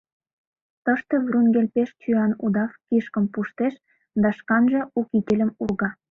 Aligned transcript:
Тыште 0.85 1.15
Врунгель 1.25 1.69
пеш 1.75 1.89
чоян 2.01 2.31
удав 2.45 2.71
кишкым 2.87 3.25
пуштеш 3.33 3.73
да 4.21 4.29
шканже 4.37 4.81
у 4.97 4.99
кительым 5.09 5.51
урга 5.63 5.89